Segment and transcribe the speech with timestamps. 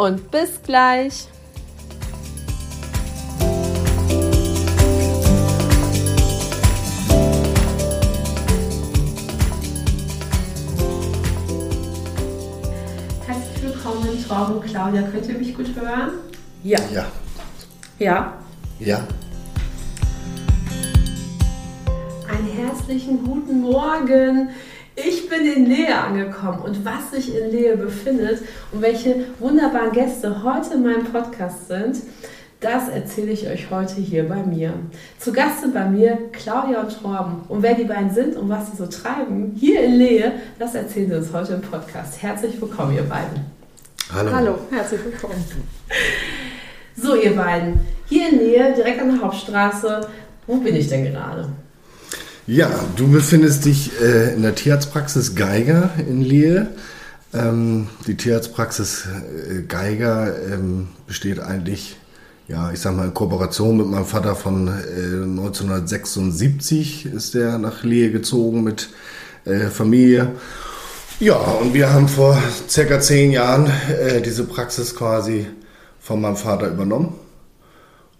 [0.00, 1.28] und bis gleich.
[13.26, 15.02] Herzlich willkommen, Torben und Claudia.
[15.02, 16.12] Könnt ihr mich gut hören?
[16.62, 16.78] Ja.
[16.94, 17.06] Ja.
[17.98, 18.32] Ja.
[18.78, 19.06] Ja.
[22.26, 24.48] Einen herzlichen guten Morgen.
[24.96, 28.42] Ich bin in Lehe angekommen und was sich in Lehe befindet
[28.72, 31.96] und welche wunderbaren Gäste heute in meinem Podcast sind,
[32.60, 34.74] das erzähle ich euch heute hier bei mir.
[35.18, 37.40] Zu Gast sind bei mir Claudia und Torben.
[37.48, 41.08] Und wer die beiden sind und was sie so treiben, hier in Lehe, das erzählen
[41.08, 42.20] sie uns heute im Podcast.
[42.20, 43.46] Herzlich willkommen, ihr beiden.
[44.12, 44.30] Hallo.
[44.34, 45.42] Hallo, herzlich willkommen.
[46.96, 50.06] So, ihr beiden, hier in Lehe, direkt an der Hauptstraße.
[50.46, 51.48] Wo bin ich denn gerade?
[52.50, 56.66] Ja, du befindest dich äh, in der Tierarztpraxis Geiger in Lehe.
[57.32, 61.96] Ähm, die Tierarztpraxis äh, Geiger ähm, besteht eigentlich,
[62.48, 67.84] ja, ich sag mal, in Kooperation mit meinem Vater von äh, 1976 ist der nach
[67.84, 68.88] Lehe gezogen mit
[69.44, 70.32] äh, Familie.
[71.20, 72.36] Ja, und wir haben vor
[72.68, 75.46] circa zehn Jahren äh, diese Praxis quasi
[76.00, 77.14] von meinem Vater übernommen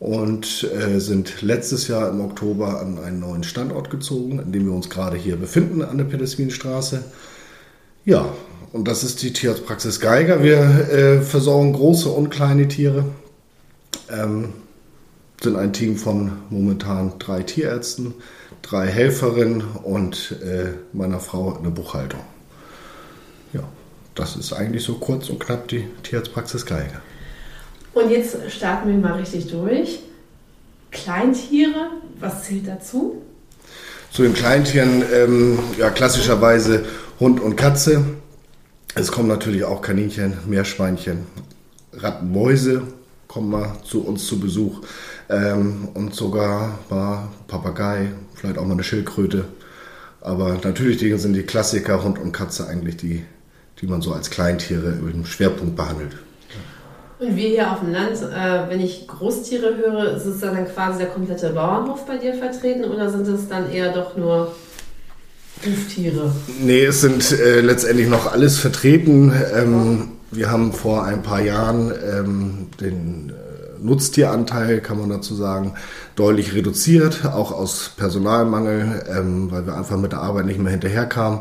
[0.00, 4.72] und äh, sind letztes Jahr im Oktober an einen neuen Standort gezogen, an dem wir
[4.72, 7.04] uns gerade hier befinden, an der Peterswinstraße.
[8.06, 8.32] Ja,
[8.72, 10.42] und das ist die Tierarztpraxis Geiger.
[10.42, 13.04] Wir äh, versorgen große und kleine Tiere.
[14.10, 14.54] Ähm,
[15.42, 18.14] sind ein Team von momentan drei Tierärzten,
[18.62, 22.20] drei Helferinnen und äh, meiner Frau in der Buchhaltung.
[23.52, 23.64] Ja,
[24.14, 27.02] das ist eigentlich so kurz und knapp die Tierarztpraxis Geiger.
[27.94, 30.00] Und jetzt starten wir mal richtig durch.
[30.90, 33.22] Kleintiere, was zählt dazu?
[34.12, 36.84] Zu den Kleintieren, ähm, ja, klassischerweise
[37.20, 38.04] Hund und Katze.
[38.94, 41.26] Es kommen natürlich auch Kaninchen, Meerschweinchen,
[41.92, 42.82] Ratten, Mäuse
[43.30, 44.80] kommen mal zu uns zu Besuch.
[45.28, 49.44] Ähm, und sogar mal Papagei, vielleicht auch mal eine Schildkröte.
[50.20, 53.24] Aber natürlich die sind die Klassiker Hund und Katze eigentlich die,
[53.80, 56.16] die man so als Kleintiere im Schwerpunkt behandelt.
[57.20, 61.00] Und wir hier auf dem Land, äh, wenn ich Großtiere höre, ist es dann quasi
[61.00, 64.54] der komplette Bauernhof bei dir vertreten oder sind es dann eher doch nur
[65.62, 66.32] Huftiere?
[66.62, 69.34] Nee, es sind äh, letztendlich noch alles vertreten.
[69.54, 75.74] Ähm, wir haben vor ein paar Jahren ähm, den äh, Nutztieranteil, kann man dazu sagen,
[76.16, 81.40] deutlich reduziert, auch aus Personalmangel, ähm, weil wir einfach mit der Arbeit nicht mehr hinterherkamen.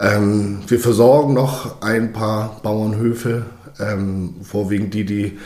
[0.00, 3.46] Ähm, wir versorgen noch ein paar Bauernhöfe,
[3.80, 5.38] ähm, vorwiegend die, die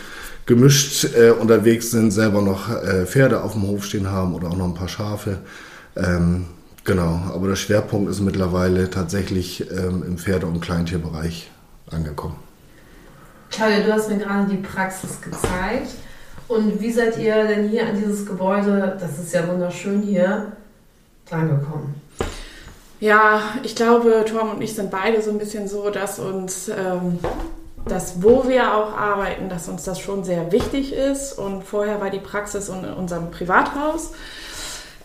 [0.46, 4.56] gemischt äh, unterwegs sind, selber noch äh, Pferde auf dem Hof stehen haben oder auch
[4.56, 5.38] noch ein paar Schafe.
[5.96, 6.46] Ähm,
[6.84, 11.50] genau, aber der Schwerpunkt ist mittlerweile tatsächlich ähm, im Pferde- und Kleintierbereich
[11.90, 12.36] angekommen.
[13.50, 15.90] Claudia, du hast mir gerade die Praxis gezeigt.
[16.48, 20.52] Und wie seid ihr denn hier an dieses Gebäude, das ist ja wunderschön hier,
[21.28, 21.94] drangekommen?
[22.98, 27.18] Ja, ich glaube, Tom und ich sind beide so ein bisschen so, dass uns ähm,
[27.86, 31.32] das, wo wir auch arbeiten, dass uns das schon sehr wichtig ist.
[31.32, 34.12] Und vorher war die Praxis in unserem Privathaus.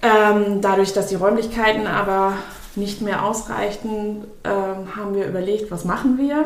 [0.02, 2.34] Ähm, dadurch, dass die Räumlichkeiten aber
[2.76, 6.46] nicht mehr ausreichten, ähm, haben wir überlegt, was machen wir.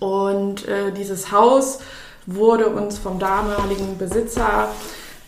[0.00, 1.80] Und äh, dieses Haus
[2.26, 4.68] wurde uns vom damaligen Besitzer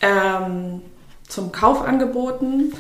[0.01, 0.83] ähm,
[1.29, 2.73] zum Kauf angeboten.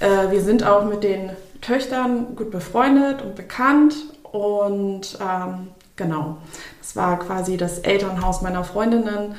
[0.00, 1.30] Äh, wir sind auch mit den
[1.60, 6.38] Töchtern gut befreundet und bekannt und ähm, genau,
[6.80, 9.34] das war quasi das Elternhaus meiner Freundinnen.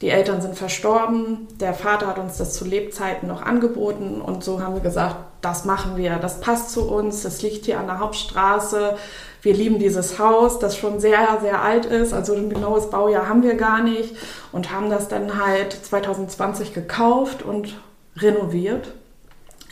[0.00, 4.62] Die Eltern sind verstorben, der Vater hat uns das zu Lebzeiten noch angeboten und so
[4.62, 7.98] haben wir gesagt, das machen wir, das passt zu uns, das liegt hier an der
[7.98, 8.96] Hauptstraße.
[9.42, 13.42] Wir lieben dieses Haus, das schon sehr, sehr alt ist, also ein genaues Baujahr haben
[13.42, 14.16] wir gar nicht
[14.52, 17.78] und haben das dann halt 2020 gekauft und
[18.16, 18.92] renoviert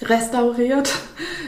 [0.02, 0.93] restauriert.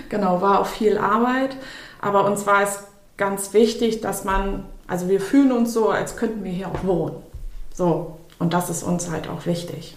[0.09, 1.57] Genau, war auch viel Arbeit.
[2.01, 2.83] Aber uns war es
[3.17, 7.15] ganz wichtig, dass man, also wir fühlen uns so, als könnten wir hier auch wohnen.
[7.73, 8.19] So.
[8.41, 9.97] Und das ist uns halt auch wichtig.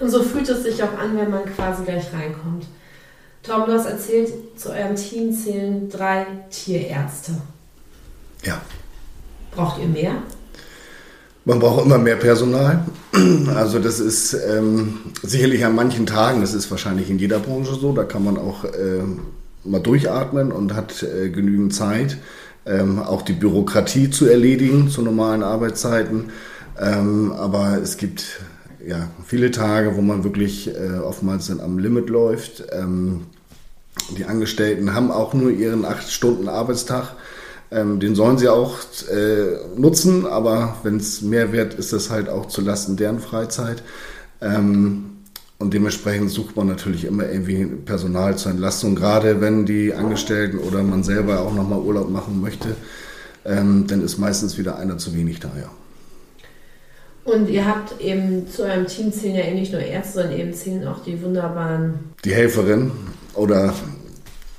[0.00, 2.64] Und so fühlt es sich auch an, wenn man quasi gleich reinkommt.
[3.42, 7.32] Tom, du hast erzählt, zu eurem Team zählen drei Tierärzte.
[8.42, 8.60] Ja.
[9.50, 10.12] Braucht ihr mehr?
[11.44, 12.86] Man braucht immer mehr Personal.
[13.54, 17.92] Also das ist ähm, sicherlich an manchen Tagen, das ist wahrscheinlich in jeder Branche so,
[17.92, 19.02] da kann man auch äh,
[19.64, 22.18] mal durchatmen und hat äh, genügend Zeit,
[22.66, 26.30] ähm, auch die Bürokratie zu erledigen zu normalen Arbeitszeiten.
[26.80, 28.40] Ähm, aber es gibt
[28.86, 32.64] ja viele Tage, wo man wirklich äh, oftmals dann am Limit läuft.
[32.72, 33.22] Ähm,
[34.16, 37.14] die Angestellten haben auch nur ihren acht Stunden Arbeitstag.
[37.70, 38.78] Ähm, den sollen sie auch
[39.10, 43.82] äh, nutzen, aber wenn es mehr wird, ist das halt auch zulasten deren Freizeit.
[44.40, 45.11] Ähm,
[45.62, 50.82] und dementsprechend sucht man natürlich immer irgendwie Personal zur Entlastung, gerade wenn die Angestellten oder
[50.82, 52.74] man selber auch nochmal Urlaub machen möchte,
[53.44, 55.70] ähm, dann ist meistens wieder einer zu wenig da, ja.
[57.24, 60.52] Und ihr habt eben zu eurem Team zählen ja eben nicht nur Ärzte, sondern eben
[60.52, 61.94] zählen auch die wunderbaren.
[62.24, 62.90] Die Helferin
[63.34, 63.72] oder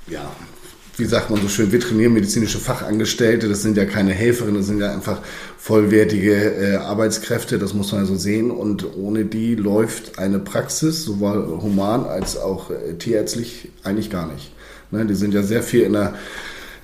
[0.08, 0.32] ja,
[0.96, 4.92] wie sagt man so schön, veterinärmedizinische Fachangestellte, das sind ja keine Helferinnen, das sind ja
[4.92, 5.20] einfach
[5.64, 8.50] vollwertige äh, Arbeitskräfte, das muss man ja so sehen.
[8.50, 14.52] Und ohne die läuft eine Praxis, sowohl human als auch äh, tierärztlich, eigentlich gar nicht.
[14.90, 16.16] Ne, die sind ja sehr viel in der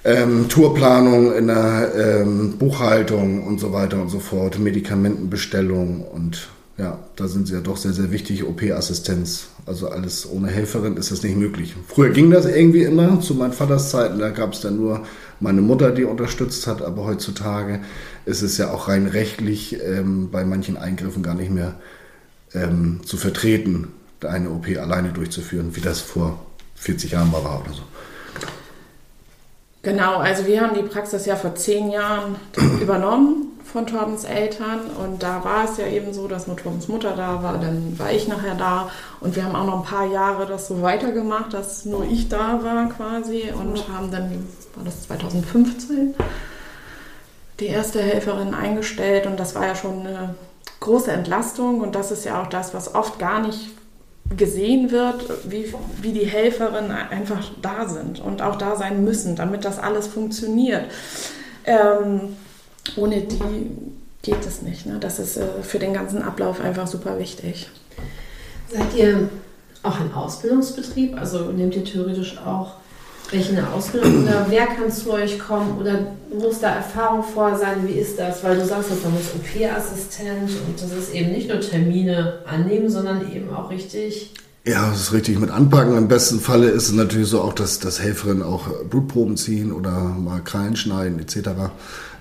[0.03, 6.49] ähm, Tourplanung, in der ähm, Buchhaltung und so weiter und so fort, Medikamentenbestellung und
[6.79, 8.45] ja, da sind sie ja doch sehr, sehr wichtig.
[8.45, 11.77] OP-Assistenz, also alles ohne Helferin ist das nicht möglich.
[11.87, 15.03] Früher ging das irgendwie immer, zu meinen Vaters Zeiten, da gab es dann nur
[15.41, 17.81] meine Mutter, die unterstützt hat, aber heutzutage
[18.27, 21.75] ist es ja auch rein rechtlich ähm, bei manchen Eingriffen gar nicht mehr
[22.55, 23.89] ähm, zu vertreten,
[24.25, 26.45] eine OP alleine durchzuführen, wie das vor
[26.77, 27.83] 40 Jahren mal war oder so.
[29.83, 32.37] Genau, also wir haben die Praxis ja vor zehn Jahren
[32.83, 37.15] übernommen von Torbens Eltern und da war es ja eben so, dass nur Torbens Mutter
[37.17, 38.91] da war, dann war ich nachher da
[39.21, 42.63] und wir haben auch noch ein paar Jahre das so weitergemacht, dass nur ich da
[42.63, 46.15] war quasi und haben dann, war das 2015,
[47.61, 50.35] die erste Helferin eingestellt und das war ja schon eine
[50.81, 53.71] große Entlastung und das ist ja auch das, was oft gar nicht
[54.37, 59.65] gesehen wird, wie, wie die Helferinnen einfach da sind und auch da sein müssen, damit
[59.65, 60.85] das alles funktioniert.
[61.65, 62.37] Ähm,
[62.97, 63.71] ohne die
[64.23, 64.87] geht es nicht.
[64.87, 64.99] Ne?
[65.01, 67.71] Das ist äh, für den ganzen Ablauf einfach super wichtig.
[68.69, 69.29] Seid ihr
[69.83, 71.19] auch ein Ausbildungsbetrieb?
[71.19, 72.75] Also nehmt ihr theoretisch auch
[73.31, 77.87] welche Ausbildung oder wer kann zu euch kommen oder muss da Erfahrung vor sein?
[77.87, 78.43] Wie ist das?
[78.43, 83.31] Weil du sagst, da muss OP-Assistent und das ist eben nicht nur Termine annehmen, sondern
[83.33, 84.35] eben auch richtig.
[84.67, 85.97] Ja, das ist richtig mit anpacken.
[85.97, 89.91] Im besten Falle ist es natürlich so auch, dass, dass Helferinnen auch Blutproben ziehen oder
[89.91, 91.51] mal Krallen schneiden etc.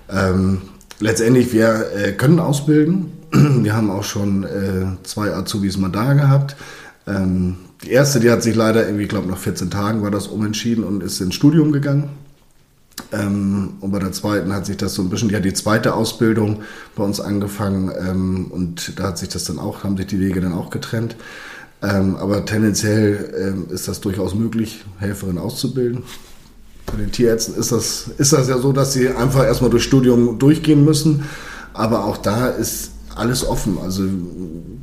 [0.10, 0.62] Ähm,
[1.00, 3.14] letztendlich, wir äh, können ausbilden.
[3.32, 6.56] Wir haben auch schon äh, zwei Azubis mal da gehabt.
[7.06, 10.28] Ähm, die erste, die hat sich leider irgendwie, ich glaube, nach 14 Tagen war das
[10.28, 12.10] umentschieden und ist ins Studium gegangen.
[13.12, 15.94] Ähm, und bei der zweiten hat sich das so ein bisschen, die hat die zweite
[15.94, 16.64] Ausbildung
[16.96, 20.42] bei uns angefangen ähm, und da hat sich das dann auch, haben sich die Wege
[20.42, 21.16] dann auch getrennt.
[21.82, 26.04] Ähm, aber tendenziell ähm, ist das durchaus möglich, Helferin auszubilden.
[26.86, 30.40] Bei den Tierärzten ist das, ist das ja so, dass sie einfach erstmal durch Studium
[30.40, 31.24] durchgehen müssen.
[31.74, 33.78] Aber auch da ist alles offen.
[33.78, 34.04] Also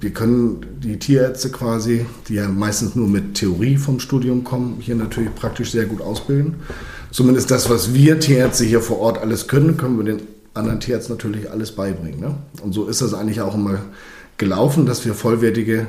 [0.00, 4.94] wir können die Tierärzte quasi, die ja meistens nur mit Theorie vom Studium kommen, hier
[4.94, 6.56] natürlich praktisch sehr gut ausbilden.
[7.10, 10.22] Zumindest das, was wir Tierärzte hier vor Ort alles können, können wir den
[10.54, 12.20] anderen Tierärzten natürlich alles beibringen.
[12.20, 12.34] Ne?
[12.62, 13.78] Und so ist das eigentlich auch immer
[14.38, 15.86] gelaufen, dass wir vollwertige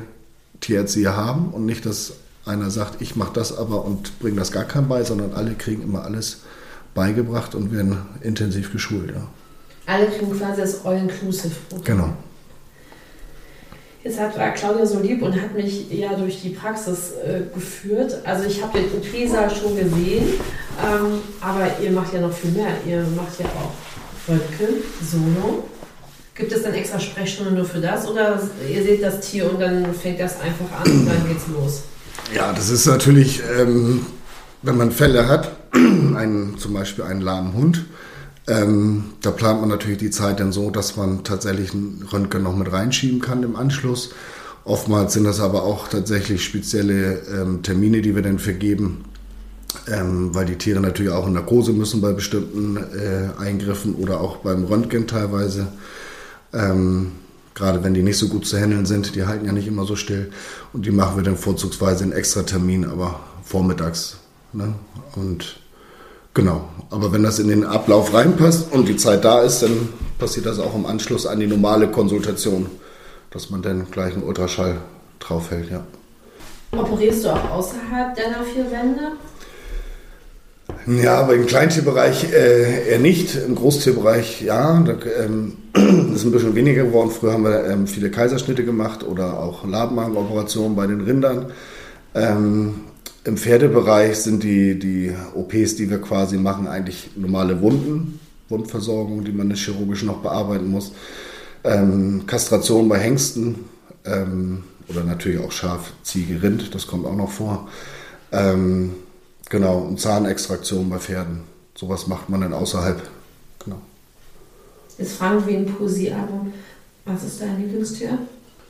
[0.62, 2.13] Tierärzte hier haben und nicht, dass
[2.45, 5.83] einer sagt, ich mache das aber und bringe das gar keinem bei, sondern alle kriegen
[5.83, 6.41] immer alles
[6.95, 9.12] beigebracht und werden intensiv geschult.
[9.13, 9.27] Ja.
[9.86, 11.55] Alle kriegen quasi das All-Inclusive.
[11.83, 12.13] Genau.
[14.07, 18.15] Jetzt hat, war Claudia so lieb und hat mich ja durch die Praxis äh, geführt.
[18.23, 20.29] Also ich habe den Pisa schon gesehen,
[20.81, 22.69] ähm, aber ihr macht ja noch viel mehr.
[22.87, 25.67] Ihr macht ja auch Röntgen, Solo.
[26.35, 29.93] Gibt es dann extra Sprechstunden nur für das oder ihr seht das Tier und dann
[29.93, 31.81] fängt das einfach an und dann geht's los?
[32.33, 34.05] Ja, das ist natürlich, ähm,
[34.61, 37.83] wenn man Fälle hat, einen, zum Beispiel einen lahmen Hund,
[38.47, 42.55] ähm, da plant man natürlich die Zeit dann so, dass man tatsächlich einen Röntgen noch
[42.55, 44.11] mit reinschieben kann im Anschluss.
[44.63, 49.05] Oftmals sind das aber auch tatsächlich spezielle ähm, Termine, die wir dann vergeben,
[49.87, 54.37] ähm, weil die Tiere natürlich auch in Narkose müssen bei bestimmten äh, Eingriffen oder auch
[54.37, 55.67] beim Röntgen teilweise.
[56.53, 57.11] Ähm,
[57.53, 59.95] gerade wenn die nicht so gut zu handeln sind, die halten ja nicht immer so
[59.95, 60.31] still.
[60.73, 64.17] Und die machen wir dann vorzugsweise in extra Termin, aber vormittags.
[64.53, 64.73] Ne?
[65.15, 65.59] Und
[66.38, 69.89] Genau, aber wenn das in den Ablauf reinpasst und die Zeit da ist, dann
[70.20, 72.67] passiert das auch im Anschluss an die normale Konsultation,
[73.32, 74.75] dass man dann gleich einen Ultraschall
[75.17, 75.84] draufhält, ja.
[76.79, 79.13] Operierst du auch außerhalb deiner vier Wände?
[81.01, 83.36] Ja, aber im Kleintierbereich äh, eher nicht.
[83.36, 84.79] Im Großtierbereich ja.
[84.86, 85.53] Da, ähm,
[86.13, 87.10] ist ein bisschen weniger geworden.
[87.10, 91.48] Früher haben wir ähm, viele Kaiserschnitte gemacht oder auch Ladenmagenoperationen bei den Rindern.
[92.13, 92.75] Ähm,
[93.27, 99.34] Im Pferdebereich sind die, die OPs, die wir quasi machen, eigentlich normale Wunden, Wundversorgung, die
[99.34, 100.93] man chirurgisch noch bearbeiten muss.
[101.65, 103.65] Ähm, Kastration bei Hengsten
[104.05, 107.67] ähm, oder natürlich auch Schaf, Ziege, Rind, das kommt auch noch vor.
[108.31, 108.93] Ähm,
[109.50, 111.41] genau, und Zahnextraktion bei Pferden.
[111.75, 113.01] Sowas macht man dann außerhalb.
[113.65, 113.81] Genau.
[114.98, 116.48] Jetzt fragen wir ihn Posi Abo.
[117.03, 118.19] Was ist dein Lieblingstier?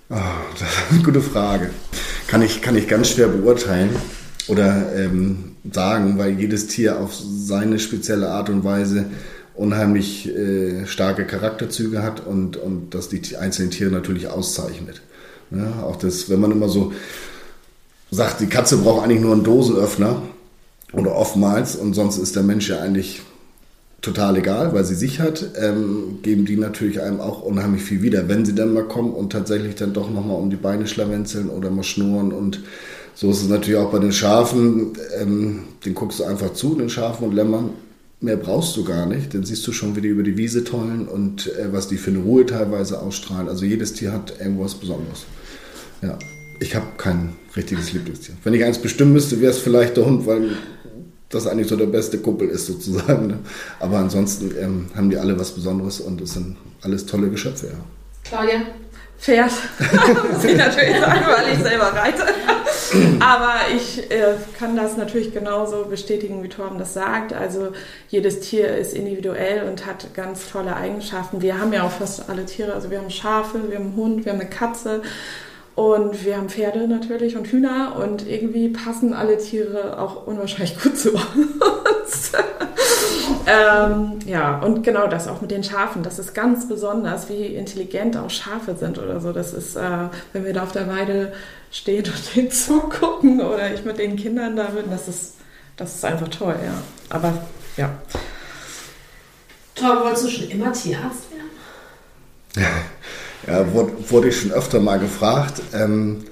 [0.10, 0.16] Oh,
[0.58, 1.70] das ist eine gute Frage.
[2.26, 3.96] Kann ich, kann ich ganz schwer beurteilen
[4.48, 9.06] oder ähm, sagen, weil jedes Tier auf seine spezielle Art und Weise
[9.56, 15.02] unheimlich äh, starke Charakterzüge hat und, und das die einzelnen Tiere natürlich auszeichnet.
[15.52, 16.94] Ja, auch das, wenn man immer so
[18.12, 20.22] sagt, die Katze braucht eigentlich nur einen Dosenöffner
[20.94, 23.22] oder oftmals und sonst ist der Mensch ja eigentlich
[24.02, 28.30] total egal, weil sie sich hat, ähm, geben die natürlich einem auch unheimlich viel wieder,
[28.30, 31.72] wenn sie dann mal kommen und tatsächlich dann doch nochmal um die Beine schlawenzeln oder
[31.72, 32.62] mal schnurren und
[33.18, 36.88] so ist es natürlich auch bei den Schafen, ähm, den guckst du einfach zu, den
[36.88, 37.72] Schafen und Lämmern,
[38.22, 41.08] mehr brauchst du gar nicht, dann siehst du schon, wie die über die Wiese tollen
[41.08, 43.50] und äh, was die für eine Ruhe teilweise ausstrahlen.
[43.50, 45.26] Also jedes Tier hat irgendwas Besonderes.
[46.04, 46.20] Ja,
[46.60, 48.36] ich habe kein richtiges Lieblingstier.
[48.44, 50.52] Wenn ich eins bestimmen müsste, wäre es vielleicht der Hund, weil
[51.30, 53.26] das eigentlich so der beste Kumpel ist sozusagen.
[53.26, 53.40] Ne?
[53.80, 57.66] Aber ansonsten ähm, haben die alle was Besonderes und es sind alles tolle Geschöpfe.
[57.66, 57.80] Ja.
[58.24, 58.62] Claudia?
[59.20, 59.52] Pferd,
[60.32, 62.24] muss ich natürlich sagen, weil ich selber reite.
[63.20, 67.34] Aber ich äh, kann das natürlich genauso bestätigen, wie Torben das sagt.
[67.34, 67.70] Also
[68.10, 71.42] jedes Tier ist individuell und hat ganz tolle Eigenschaften.
[71.42, 72.74] Wir haben ja auch fast alle Tiere.
[72.74, 75.02] Also wir haben Schafe, wir haben einen Hund, wir haben eine Katze.
[75.76, 80.98] Und wir haben Pferde natürlich und Hühner und irgendwie passen alle Tiere auch unwahrscheinlich gut
[80.98, 82.32] zu uns.
[83.48, 86.04] Ähm, ja, und genau das auch mit den Schafen.
[86.04, 89.32] Das ist ganz besonders, wie intelligent auch Schafe sind oder so.
[89.32, 91.32] Das ist, äh, wenn wir da auf der Weide
[91.72, 95.36] stehen und denen zugucken oder ich mit den Kindern da bin, das ist,
[95.78, 96.74] das ist einfach toll, ja.
[97.10, 97.34] Aber
[97.78, 97.90] ja.
[99.76, 102.68] Tom, wolltest du schon immer Tierarzt werden?
[103.46, 105.62] Ja, wurde, wurde ich schon öfter mal gefragt.
[105.72, 106.26] Ähm,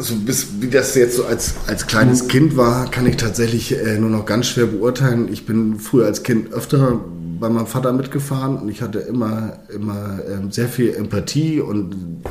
[0.00, 3.98] so bis wie das jetzt so als, als kleines Kind war, kann ich tatsächlich äh,
[3.98, 5.28] nur noch ganz schwer beurteilen.
[5.32, 7.00] Ich bin früher als Kind öfter
[7.38, 12.22] bei meinem Vater mitgefahren und ich hatte immer, immer äh, sehr viel Empathie und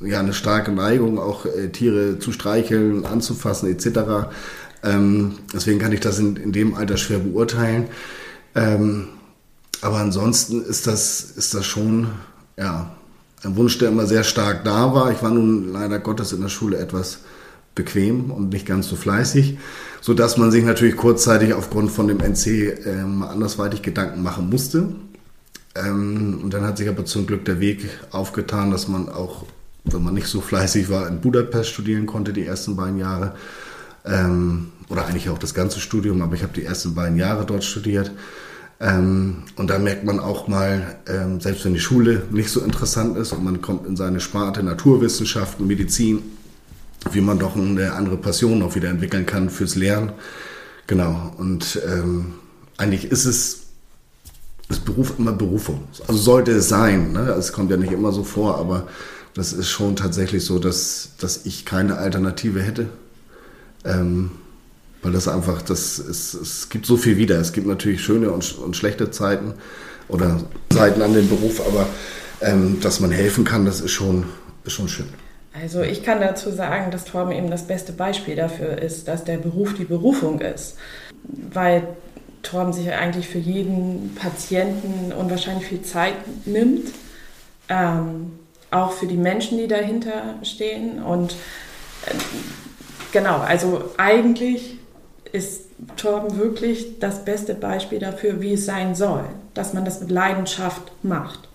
[0.00, 4.28] ja, eine starke Neigung, auch äh, Tiere zu streicheln, anzufassen etc.
[4.82, 7.86] Ähm, deswegen kann ich das in, in dem Alter schwer beurteilen.
[8.54, 9.08] Ähm,
[9.82, 12.08] aber ansonsten ist das, ist das schon
[12.58, 12.90] ja,
[13.46, 15.10] ein Wunsch, der immer sehr stark da war.
[15.12, 17.20] Ich war nun leider Gottes in der Schule etwas
[17.74, 19.58] bequem und nicht ganz so fleißig,
[20.00, 24.88] so dass man sich natürlich kurzzeitig aufgrund von dem NC ähm, andersweitig Gedanken machen musste.
[25.74, 29.44] Ähm, und dann hat sich aber zum Glück der Weg aufgetan, dass man auch,
[29.84, 33.34] wenn man nicht so fleißig war, in Budapest studieren konnte die ersten beiden Jahre.
[34.04, 37.64] Ähm, oder eigentlich auch das ganze Studium, aber ich habe die ersten beiden Jahre dort
[37.64, 38.10] studiert.
[38.78, 43.16] Ähm, und da merkt man auch mal, ähm, selbst wenn die Schule nicht so interessant
[43.16, 46.22] ist und man kommt in seine Sparte Naturwissenschaften, Medizin,
[47.12, 50.12] wie man doch eine andere Passion auch wieder entwickeln kann fürs Lernen.
[50.86, 51.32] Genau.
[51.38, 52.34] Und ähm,
[52.76, 53.62] eigentlich ist es
[54.68, 55.84] das Beruf immer Berufung.
[56.06, 57.12] Also sollte es sein.
[57.12, 57.34] Ne?
[57.38, 58.88] Es kommt ja nicht immer so vor, aber
[59.34, 62.88] das ist schon tatsächlich so, dass, dass ich keine Alternative hätte.
[63.84, 64.30] Ähm,
[65.06, 67.38] weil das einfach, das ist, es gibt so viel wieder.
[67.38, 69.54] Es gibt natürlich schöne und, und schlechte Zeiten
[70.08, 71.86] oder Zeiten an dem Beruf, aber
[72.40, 74.24] ähm, dass man helfen kann, das ist schon,
[74.64, 75.06] ist schon schön.
[75.54, 79.36] Also ich kann dazu sagen, dass Torben eben das beste Beispiel dafür ist, dass der
[79.36, 80.76] Beruf die Berufung ist.
[81.52, 81.86] Weil
[82.42, 86.14] Torben sich eigentlich für jeden Patienten unwahrscheinlich viel Zeit
[86.46, 86.88] nimmt.
[87.68, 88.32] Ähm,
[88.72, 91.00] auch für die Menschen, die dahinter stehen.
[91.00, 91.34] Und
[92.06, 92.14] äh,
[93.12, 94.75] genau, also eigentlich
[95.32, 95.62] ist
[95.96, 100.92] Torben wirklich das beste Beispiel dafür, wie es sein soll, dass man das mit Leidenschaft
[101.02, 101.48] macht.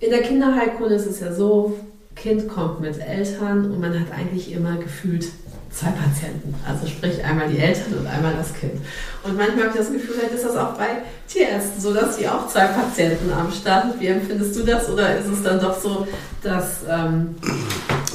[0.00, 1.78] In der Kinderheilkunde ist es ja so,
[2.16, 5.26] Kind kommt mit Eltern und man hat eigentlich immer gefühlt
[5.70, 6.54] zwei Patienten.
[6.66, 8.80] Also sprich einmal die Eltern und einmal das Kind.
[9.22, 10.88] Und manchmal habe ich das Gefühl, vielleicht ist das auch bei
[11.28, 14.00] Tierärzten so, dass sie auch zwei Patienten am Start.
[14.00, 14.90] Wie empfindest du das?
[14.90, 16.06] Oder ist es dann doch so,
[16.42, 16.80] dass...
[16.88, 17.36] Ähm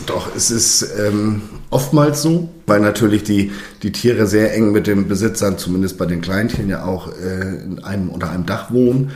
[0.06, 3.52] doch, es ist ähm, oftmals so, weil natürlich die,
[3.84, 7.84] die Tiere sehr eng mit den Besitzern, zumindest bei den Kleintieren ja auch äh, in
[7.84, 9.12] einem unter einem Dach wohnen.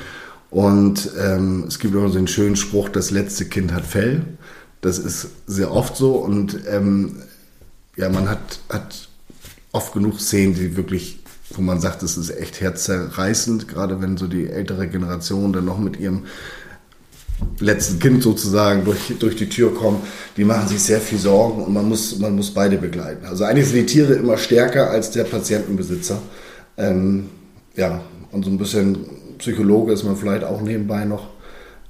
[0.50, 4.24] Und ähm, es gibt immer so einen schönen Spruch, das letzte Kind hat Fell.
[4.81, 7.17] Das ist sehr oft so und ähm,
[7.96, 9.10] ja, man hat, hat
[9.72, 11.19] oft genug Szenen, die wirklich
[11.51, 15.79] wo man sagt, es ist echt herzzerreißend, gerade wenn so die ältere Generation dann noch
[15.79, 16.25] mit ihrem
[17.60, 20.01] letzten Kind sozusagen durch, durch die Tür kommen,
[20.38, 23.25] die machen sich sehr viel Sorgen und man muss, man muss beide begleiten.
[23.25, 26.22] Also eigentlich sind die Tiere immer stärker als der Patientenbesitzer.
[26.77, 27.29] Ähm,
[27.75, 28.98] ja, und so ein bisschen
[29.38, 31.29] Psychologe ist man vielleicht auch nebenbei noch.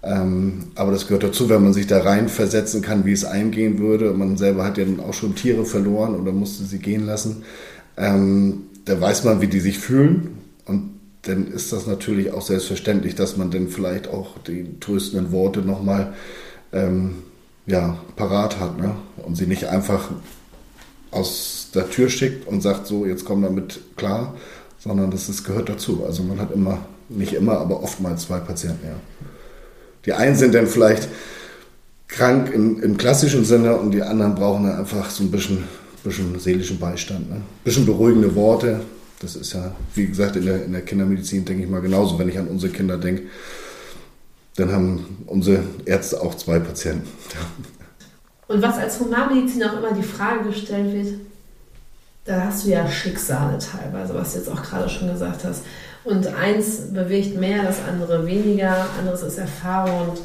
[0.02, 3.80] Ähm, aber das gehört dazu, wenn man sich da rein versetzen kann, wie es eingehen
[3.80, 4.14] würde.
[4.14, 7.44] Man selber hat ja auch schon Tiere verloren oder musste sie gehen lassen.
[7.98, 10.38] Ähm, da weiß man, wie die sich fühlen.
[10.66, 10.99] Und
[11.30, 16.14] dann ist das natürlich auch selbstverständlich, dass man dann vielleicht auch die tröstenden Worte nochmal
[16.74, 17.24] ähm,
[17.68, 18.96] ja, parat hat ne?
[19.18, 20.10] und sie nicht einfach
[21.12, 24.36] aus der Tür schickt und sagt, so, jetzt komm damit klar,
[24.80, 26.04] sondern das ist, gehört dazu.
[26.06, 28.96] Also man hat immer, nicht immer, aber oftmals zwei Patienten, ja.
[30.06, 31.10] Die einen sind dann vielleicht
[32.08, 35.66] krank im, im klassischen Sinne und die anderen brauchen dann einfach so ein bisschen,
[36.04, 37.30] bisschen seelischen Beistand.
[37.30, 37.36] Ne?
[37.36, 38.80] Ein bisschen beruhigende Worte.
[39.20, 42.18] Das ist ja, wie gesagt, in der, in der Kindermedizin denke ich mal genauso.
[42.18, 43.24] Wenn ich an unsere Kinder denke,
[44.56, 47.08] dann haben unsere Ärzte auch zwei Patienten.
[48.48, 51.20] Und was als Humanmedizin auch immer die Frage gestellt wird,
[52.26, 55.64] da hast du ja Schicksale teilweise, was du jetzt auch gerade schon gesagt hast.
[56.04, 60.10] Und eins bewegt mehr, das andere weniger, anderes ist Erfahrung.
[60.10, 60.20] Und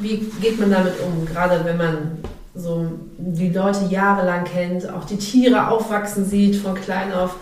[0.00, 1.26] wie geht man damit um?
[1.26, 2.18] Gerade wenn man
[2.54, 7.36] so die Leute jahrelang kennt, auch die Tiere aufwachsen sieht von klein auf.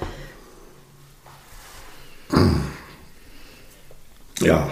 [4.41, 4.69] Ja,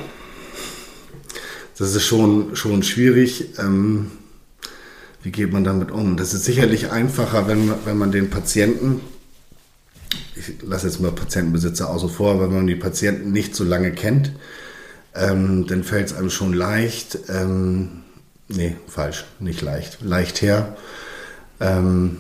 [1.79, 3.59] das ist schon, schon schwierig.
[3.59, 4.13] Ähm,
[5.23, 6.17] wie geht man damit um?
[6.17, 9.01] Das ist sicherlich einfacher, wenn, wenn man den Patienten
[10.37, 14.33] ich lasse jetzt mal Patientenbesitzer außen vor, wenn man die Patienten nicht so lange kennt,
[15.15, 18.03] ähm, dann fällt es einem schon leicht, ähm,
[18.49, 20.77] nee, falsch, nicht leicht, leicht her.
[21.61, 22.19] Ähm,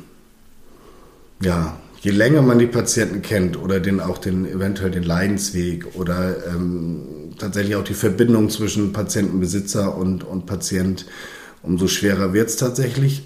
[1.40, 6.46] ja, je länger man die Patienten kennt oder den auch den eventuell den Leidensweg oder
[6.46, 11.06] ähm, tatsächlich auch die Verbindung zwischen Patientenbesitzer und, und Patient,
[11.62, 13.24] umso schwerer wird es tatsächlich.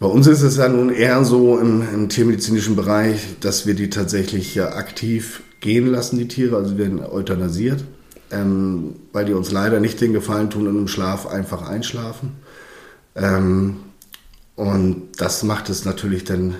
[0.00, 3.90] Bei uns ist es ja nun eher so im, im tiermedizinischen Bereich, dass wir die
[3.90, 7.84] tatsächlich ja aktiv gehen lassen, die Tiere, also werden euthanasiert,
[8.30, 12.36] ähm, weil die uns leider nicht den Gefallen tun und im Schlaf einfach einschlafen.
[13.14, 13.76] Ähm,
[14.56, 16.56] und das macht es natürlich dann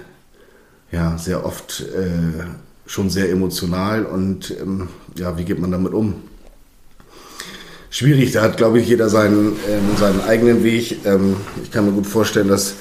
[0.91, 2.45] ja sehr oft äh,
[2.87, 6.15] schon sehr emotional und ähm, ja, wie geht man damit um?
[7.91, 11.05] Schwierig, da hat glaube ich jeder seinen, äh, seinen eigenen Weg.
[11.05, 12.75] Ähm, ich kann mir gut vorstellen, dass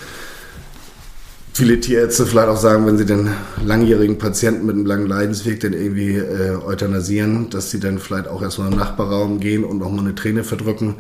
[1.57, 3.31] viele Tierärzte vielleicht auch sagen, wenn sie den
[3.65, 8.43] langjährigen Patienten mit einem langen Leidensweg dann irgendwie äh, euthanasieren, dass sie dann vielleicht auch
[8.43, 10.97] erstmal im Nachbarraum gehen und nochmal eine Träne verdrücken.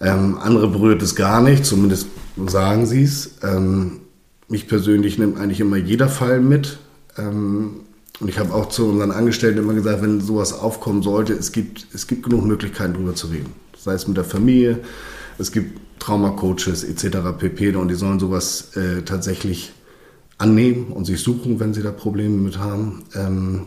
[0.00, 2.06] Ähm, andere berührt es gar nicht, zumindest
[2.46, 3.32] sagen sie es.
[3.42, 4.02] Ähm,
[4.46, 6.78] mich persönlich nimmt eigentlich immer jeder Fall mit.
[7.18, 7.80] Ähm,
[8.20, 11.88] und ich habe auch zu unseren Angestellten immer gesagt, wenn sowas aufkommen sollte, es gibt,
[11.92, 13.52] es gibt genug Möglichkeiten, darüber zu reden.
[13.76, 14.78] Sei es mit der Familie,
[15.38, 17.18] es gibt Traumacoaches etc.
[17.36, 17.74] pp.
[17.74, 19.72] Und die sollen sowas äh, tatsächlich
[20.40, 23.04] annehmen und sich suchen, wenn sie da Probleme mit haben.
[23.14, 23.66] Ähm,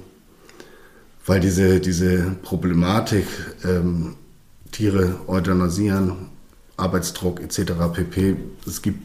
[1.26, 3.26] weil diese, diese Problematik,
[3.64, 4.16] ähm,
[4.72, 6.30] Tiere euthanasieren,
[6.76, 7.74] Arbeitsdruck etc.
[7.94, 8.36] pp.
[8.68, 9.00] Es gibt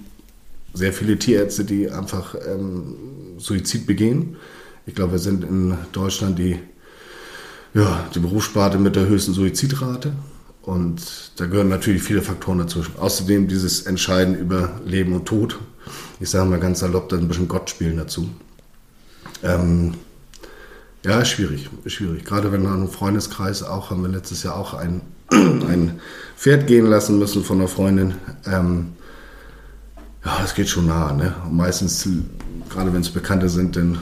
[0.73, 2.97] sehr viele Tierärzte, die einfach ähm,
[3.39, 4.37] Suizid begehen.
[4.87, 6.59] Ich glaube, wir sind in Deutschland die,
[7.75, 10.13] ja, die Berufssparte mit der höchsten Suizidrate.
[10.63, 12.83] Und da gehören natürlich viele Faktoren dazu.
[12.99, 15.59] Außerdem dieses Entscheiden über Leben und Tod.
[16.21, 18.29] Ich sage mal ganz salopp, da ein bisschen Gott spielen dazu.
[19.43, 19.95] Ähm,
[21.05, 22.25] ja, schwierig, schwierig.
[22.25, 26.01] Gerade wenn wir einen Freundeskreis auch haben wir letztes Jahr auch ein, ein
[26.37, 28.15] Pferd gehen lassen müssen von einer Freundin.
[28.47, 28.95] Ähm,
[30.25, 31.13] ja, das geht schon nah.
[31.13, 31.35] Ne?
[31.51, 32.09] Meistens,
[32.69, 33.99] gerade wenn es Bekannte sind, dann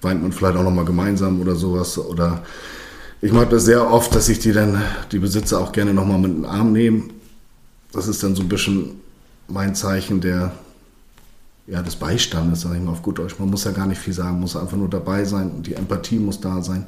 [0.00, 1.98] weint man vielleicht auch nochmal gemeinsam oder sowas.
[1.98, 2.42] Oder
[3.20, 6.30] ich mag das sehr oft, dass sich die dann, die Besitzer auch gerne nochmal mit
[6.30, 7.12] dem Arm nehmen.
[7.92, 9.00] Das ist dann so ein bisschen
[9.48, 10.52] mein Zeichen der,
[11.66, 13.38] ja, des Beistandes, sage ich mal auf gut Deutsch.
[13.38, 16.18] Man muss ja gar nicht viel sagen, muss einfach nur dabei sein und die Empathie
[16.18, 16.86] muss da sein.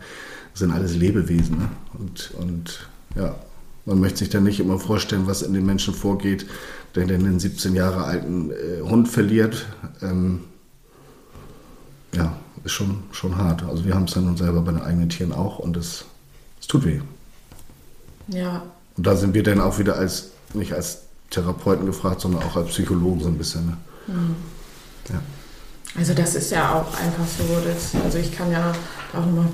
[0.52, 1.58] Das sind alles Lebewesen.
[1.58, 1.68] Ne?
[1.98, 3.36] Und, und ja,
[3.86, 6.46] man möchte sich dann nicht immer vorstellen, was in den Menschen vorgeht,
[6.94, 9.66] der den 17 Jahre alten äh, Hund verliert.
[10.02, 10.40] Ähm,
[12.14, 13.64] ja, ist schon, schon hart.
[13.64, 16.04] Also wir haben es ja nun selber bei den eigenen Tieren auch und es
[16.64, 16.98] es tut weh.
[18.28, 18.62] Ja.
[18.96, 22.68] Und da sind wir dann auch wieder als, nicht als Therapeuten gefragt, sondern auch als
[22.68, 23.66] Psychologen so ein bisschen.
[23.66, 23.76] Ne?
[24.06, 24.36] Mhm.
[25.08, 25.20] Ja.
[25.98, 28.72] Also das ist ja auch einfach so, dass, also ich kann ja
[29.12, 29.46] auch nochmal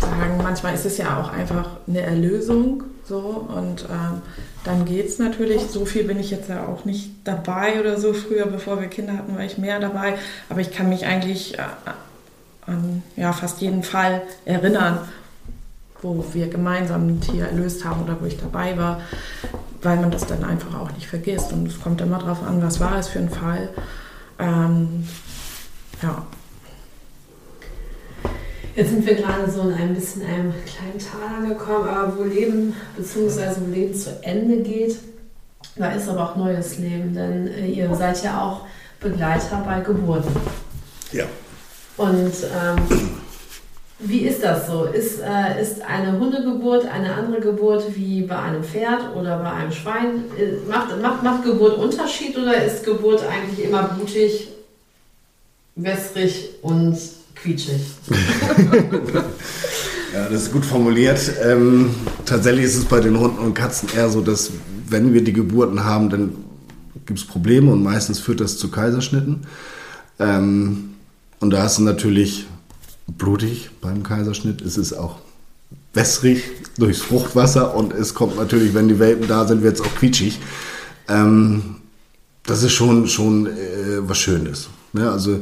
[0.00, 4.22] sagen, manchmal ist es ja auch einfach eine Erlösung so und ähm,
[4.64, 8.14] dann geht es natürlich, so viel bin ich jetzt ja auch nicht dabei oder so
[8.14, 10.14] früher, bevor wir Kinder hatten, war ich mehr dabei,
[10.48, 11.62] aber ich kann mich eigentlich äh,
[12.66, 15.00] an ja, fast jeden Fall erinnern,
[16.02, 19.00] wo wir gemeinsam ein Tier erlöst haben oder wo ich dabei war,
[19.82, 21.52] weil man das dann einfach auch nicht vergisst.
[21.52, 23.70] Und es kommt immer darauf an, was war es für ein Fall.
[24.38, 25.06] Ähm,
[26.02, 26.24] ja.
[28.74, 32.74] Jetzt sind wir gerade so in ein bisschen einem kleinen Tal angekommen, aber wo Leben
[32.96, 33.60] bzw.
[33.60, 34.98] wo Leben zu Ende geht,
[35.76, 38.66] da ist aber auch neues Leben, denn äh, ihr seid ja auch
[39.00, 40.34] Begleiter bei Geburten.
[41.12, 41.24] Ja.
[41.96, 42.78] Und ähm,
[44.06, 44.84] wie ist das so?
[44.84, 49.72] Ist, äh, ist eine Hundegeburt eine andere Geburt wie bei einem Pferd oder bei einem
[49.72, 50.24] Schwein?
[50.38, 54.48] Äh, macht, macht, macht Geburt Unterschied oder ist Geburt eigentlich immer blutig,
[55.74, 56.98] wässrig und
[57.34, 57.80] quietschig?
[60.12, 61.20] ja, das ist gut formuliert.
[61.42, 61.94] Ähm,
[62.26, 64.50] tatsächlich ist es bei den Hunden und Katzen eher so, dass
[64.88, 66.36] wenn wir die Geburten haben, dann
[67.06, 69.46] gibt es Probleme und meistens führt das zu Kaiserschnitten.
[70.18, 70.90] Ähm,
[71.40, 72.46] und da ist es natürlich
[73.06, 74.60] blutig beim Kaiserschnitt.
[74.62, 75.18] Es ist auch
[75.92, 76.42] wässrig
[76.78, 80.38] durchs Fruchtwasser und es kommt natürlich, wenn die Welpen da sind, wird es auch quietschig.
[81.08, 81.76] Ähm,
[82.44, 84.68] das ist schon, schon äh, was Schönes.
[84.92, 85.10] Ne?
[85.10, 85.40] Also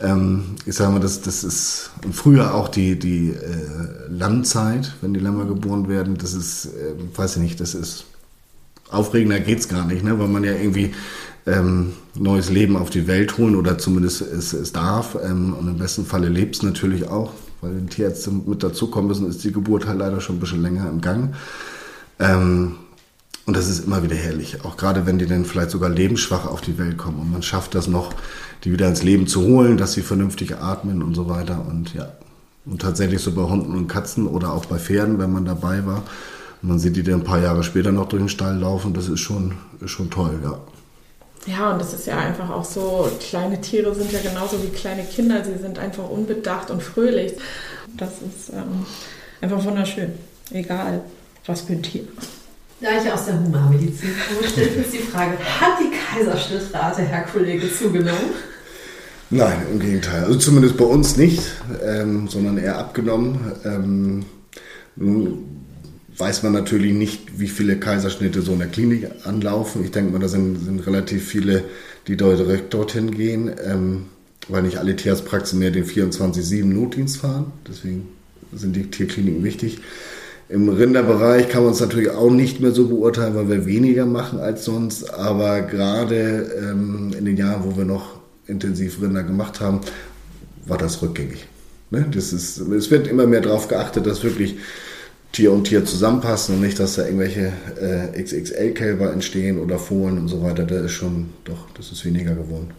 [0.00, 5.20] ähm, ich sage mal, das, das ist früher auch die, die äh, Lammzeit, wenn die
[5.20, 6.16] Lämmer geboren werden.
[6.18, 8.04] Das ist, äh, weiß ich nicht, das ist
[8.90, 10.18] aufregender geht es gar nicht, ne?
[10.18, 10.94] weil man ja irgendwie
[11.46, 15.16] ähm, neues Leben auf die Welt holen oder zumindest es, es darf.
[15.22, 19.28] Ähm, und im besten Falle lebt es natürlich auch, weil wenn Tierärzte mit dazukommen müssen,
[19.28, 21.34] ist die Geburt halt leider schon ein bisschen länger im Gang.
[22.18, 22.76] Ähm,
[23.46, 26.62] und das ist immer wieder herrlich, auch gerade wenn die dann vielleicht sogar lebensschwach auf
[26.62, 28.14] die Welt kommen und man schafft das noch,
[28.64, 31.66] die wieder ins Leben zu holen, dass sie vernünftig atmen und so weiter.
[31.68, 32.08] Und ja,
[32.64, 36.04] und tatsächlich so bei Hunden und Katzen oder auch bei Pferden, wenn man dabei war,
[36.62, 39.10] und man sieht die dann ein paar Jahre später noch durch den Stall laufen, das
[39.10, 40.58] ist schon, ist schon toll, ja.
[41.46, 45.04] Ja, und das ist ja einfach auch so, kleine Tiere sind ja genauso wie kleine
[45.04, 47.34] Kinder, sie sind einfach unbedacht und fröhlich.
[47.96, 48.86] Das ist ähm,
[49.40, 50.12] einfach wunderschön,
[50.50, 51.02] egal
[51.46, 52.04] was für ein Tier.
[52.80, 57.72] Da ich aus der Humanmedizin komme, stellt uns die Frage, hat die Kaiserschnittrate, Herr Kollege,
[57.72, 58.32] zugenommen?
[59.30, 60.24] Nein, im Gegenteil.
[60.24, 61.42] Also zumindest bei uns nicht,
[61.82, 63.52] ähm, sondern eher abgenommen.
[63.64, 64.24] Ähm,
[64.96, 65.63] nun
[66.16, 69.84] weiß man natürlich nicht, wie viele Kaiserschnitte so in der Klinik anlaufen.
[69.84, 71.64] Ich denke mal, da sind, sind relativ viele,
[72.06, 74.06] die direkt dorthin gehen, ähm,
[74.48, 77.52] weil nicht alle Tierarztpraxen mehr den 24-7-Notdienst fahren.
[77.68, 78.08] Deswegen
[78.52, 79.78] sind die Tierkliniken wichtig.
[80.48, 84.38] Im Rinderbereich kann man es natürlich auch nicht mehr so beurteilen, weil wir weniger machen
[84.38, 85.12] als sonst.
[85.14, 89.80] Aber gerade ähm, in den Jahren, wo wir noch intensiv Rinder gemacht haben,
[90.66, 91.46] war das rückgängig.
[91.90, 92.06] Ne?
[92.12, 94.56] Das ist, es wird immer mehr darauf geachtet, dass wirklich
[95.34, 100.28] Tier und Tier zusammenpassen und nicht, dass da irgendwelche äh, XXL-Kälber entstehen oder Fohlen und
[100.28, 100.64] so weiter.
[100.64, 102.70] Da ist schon, doch, das ist weniger geworden.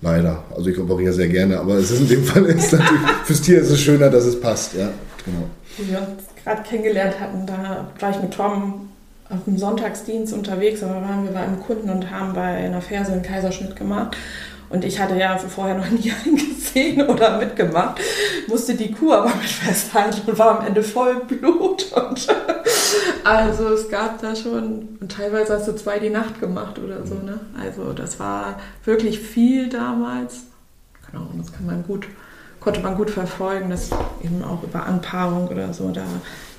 [0.00, 0.42] Leider.
[0.56, 3.60] Also ich operiere sehr gerne, aber es ist in dem Fall ist natürlich, fürs Tier
[3.60, 4.88] ist es schöner, dass es passt, ja.
[5.24, 5.48] Genau.
[5.76, 8.88] Wo wir uns gerade kennengelernt hatten, da war ich mit Tom
[9.28, 13.12] auf dem Sonntagsdienst unterwegs, aber waren wir bei einem Kunden und haben bei einer Ferse
[13.12, 14.16] einen Kaiserschnitt gemacht.
[14.72, 18.00] Und ich hatte ja vorher noch nie einen gesehen oder mitgemacht,
[18.48, 21.92] musste die Kuh aber mit festhalten und war am Ende voll Blut.
[21.92, 22.26] Und
[23.24, 27.16] also es gab da schon, und teilweise hast du zwei die Nacht gemacht oder so.
[27.16, 27.38] Ne?
[27.60, 30.44] Also das war wirklich viel damals.
[31.10, 32.06] Genau, und das kann man gut,
[32.58, 33.90] konnte man gut verfolgen, dass
[34.22, 36.04] eben auch über Anpaarung oder so da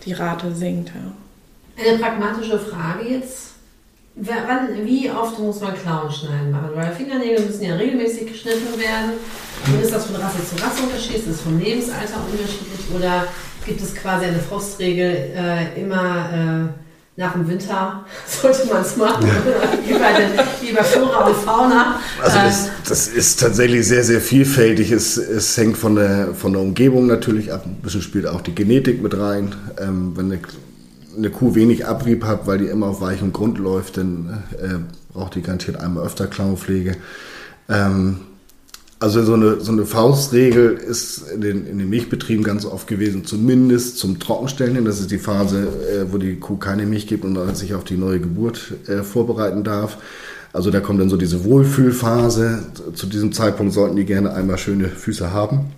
[0.05, 0.89] die Rate sinkt.
[0.89, 1.83] Ja.
[1.83, 3.52] Eine pragmatische Frage jetzt
[4.15, 6.69] Wann, wie oft muss man Klauen schneiden machen?
[6.75, 9.13] Weil Fingernägel müssen ja regelmäßig geschnitten werden.
[9.65, 11.23] Und ist das von Rasse zu Rasse unterschiedlich?
[11.23, 12.79] Ist das vom Lebensalter unterschiedlich?
[12.95, 13.25] Oder
[13.65, 19.25] gibt es quasi eine Frostregel äh, immer äh, nach dem Winter sollte man es machen?
[19.85, 21.99] wie, bei den, wie bei Flora und Fauna?
[22.21, 24.91] Also das, das, ist tatsächlich sehr, sehr vielfältig.
[24.91, 27.65] Es, es hängt von der, von der Umgebung natürlich ab.
[27.65, 29.55] Ein bisschen spielt auch die Genetik mit rein.
[29.79, 30.39] Ähm, wenn eine
[31.17, 35.35] eine Kuh wenig Abrieb hat, weil die immer auf weichem Grund läuft, dann äh, braucht
[35.35, 36.95] die garantiert einmal öfter Klauenpflege.
[37.69, 38.17] Ähm,
[38.99, 43.25] also so eine, so eine Faustregel ist in den, in den Milchbetrieben ganz oft gewesen,
[43.25, 44.85] zumindest zum Trockenstellen hin.
[44.85, 47.97] Das ist die Phase, äh, wo die Kuh keine Milch gibt und sich auf die
[47.97, 49.97] neue Geburt äh, vorbereiten darf.
[50.53, 52.63] Also da kommt dann so diese Wohlfühlphase.
[52.93, 55.71] Zu diesem Zeitpunkt sollten die gerne einmal schöne Füße haben.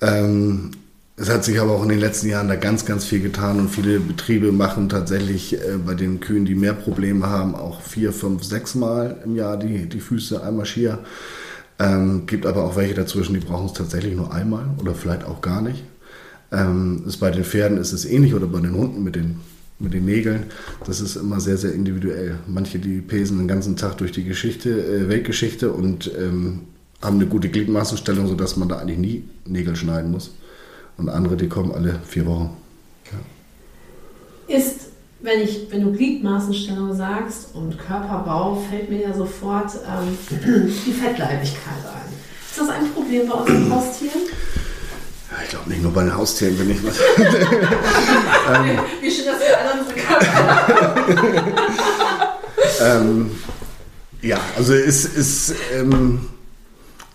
[0.00, 0.72] Ähm,
[1.16, 3.68] es hat sich aber auch in den letzten Jahren da ganz, ganz viel getan und
[3.68, 8.42] viele Betriebe machen tatsächlich äh, bei den Kühen, die mehr Probleme haben, auch vier, fünf,
[8.42, 10.98] sechs Mal im Jahr die, die Füße einmal schier.
[11.78, 15.40] Ähm, gibt aber auch welche dazwischen, die brauchen es tatsächlich nur einmal oder vielleicht auch
[15.40, 15.84] gar nicht.
[16.50, 19.36] Ähm, ist bei den Pferden ist es ähnlich oder bei den Hunden mit den,
[19.78, 20.44] mit den Nägeln.
[20.84, 22.38] Das ist immer sehr, sehr individuell.
[22.48, 26.62] Manche, die pesen den ganzen Tag durch die Geschichte, äh, Weltgeschichte und ähm,
[27.02, 30.32] haben eine gute Gliedmaßenstellung, sodass man da eigentlich nie Nägel schneiden muss.
[30.96, 32.56] Und andere, die kommen alle vier Wochen.
[34.48, 34.56] Ja.
[34.56, 34.88] Ist,
[35.20, 40.18] wenn, ich, wenn du Gliedmaßenstellung sagst und Körperbau, fällt mir ja sofort ähm,
[40.86, 42.12] die Fettleibigkeit ein.
[42.50, 44.20] Ist das ein Problem bei unseren Haustieren?
[45.30, 46.96] Ja, ich glaube nicht nur bei den Haustieren, wenn ich was.
[47.18, 51.56] ähm, Wie schön, dass wir alle unsere Körper
[53.00, 53.30] ähm,
[54.22, 56.28] Ja, also es, es ähm,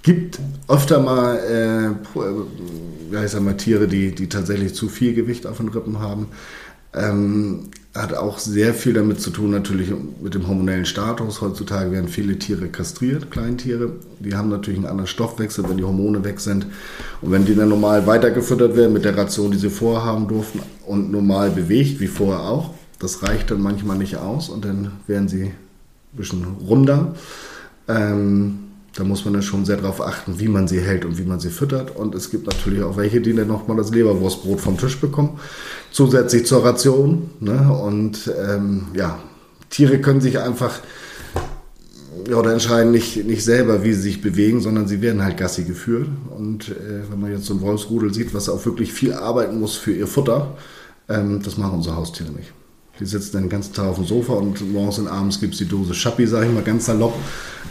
[0.10, 5.46] gibt öfter mal, äh, ja, ich sag mal Tiere, die, die tatsächlich zu viel Gewicht
[5.46, 6.30] auf den Rippen haben.
[6.96, 11.42] Ähm, hat auch sehr viel damit zu tun, natürlich mit dem hormonellen Status.
[11.42, 13.92] Heutzutage werden viele Tiere kastriert, Kleintiere.
[14.20, 16.66] Die haben natürlich einen anderen Stoffwechsel, wenn die Hormone weg sind.
[17.22, 20.62] Und wenn die dann normal weitergefüttert werden mit der Ration, die sie vorher haben durften
[20.88, 25.28] und normal bewegt, wie vorher auch, das reicht dann manchmal nicht aus und dann werden
[25.28, 25.54] sie ein
[26.18, 27.14] bisschen runder.
[27.88, 31.24] Ähm, da muss man dann schon sehr darauf achten, wie man sie hält und wie
[31.24, 31.96] man sie füttert.
[31.96, 35.40] Und es gibt natürlich auch welche, die dann nochmal das Leberwurstbrot vom Tisch bekommen,
[35.92, 37.30] zusätzlich zur Ration.
[37.40, 37.72] Ne?
[37.72, 39.20] Und ähm, ja,
[39.70, 40.80] Tiere können sich einfach
[42.28, 45.64] ja, oder entscheiden nicht, nicht selber, wie sie sich bewegen, sondern sie werden halt Gassi
[45.64, 46.08] geführt.
[46.36, 49.76] Und äh, wenn man jetzt so ein Wolfsrudel sieht, was auch wirklich viel arbeiten muss
[49.76, 50.58] für ihr Futter,
[51.08, 52.54] ähm, das machen unsere Haustiere nicht.
[53.00, 55.60] Die sitzen dann den ganzen Tag auf dem Sofa und morgens und abends gibt es
[55.60, 57.14] die Dose Schappi, sage ich mal ganz salopp.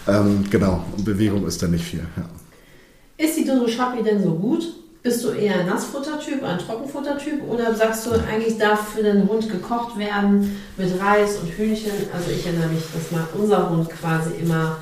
[0.06, 2.06] Ähm, genau, und Bewegung ist da nicht viel.
[2.16, 3.24] Ja.
[3.24, 4.64] Ist die Dose Schappi denn so gut?
[5.02, 9.48] Bist du eher ein Nassfuttertyp, ein Trockenfuttertyp oder sagst du, eigentlich darf für den Hund
[9.48, 11.92] gekocht werden mit Reis und Hühnchen?
[12.12, 14.78] Also ich erinnere mich, dass mal unser Hund quasi immer